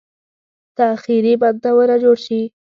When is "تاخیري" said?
0.77-1.33